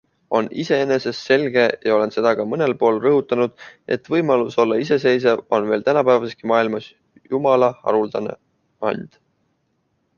On 0.37 0.45
iseenesest 0.61 1.25
selge 1.27 1.65
ja 1.89 1.93
olen 1.97 2.13
seda 2.15 2.31
ka 2.39 2.45
mõnel 2.53 2.73
pool 2.79 2.97
rõhutanud, 3.03 3.53
et 3.97 4.11
võimalus 4.15 4.59
olla 4.65 4.81
iseseisev 4.87 5.45
on 5.59 5.71
veel 5.73 5.87
tänapäevaseski 5.91 6.51
maailmas 6.53 6.91
Jumala 7.35 7.75
haruldane 7.87 8.39
and. 8.93 9.21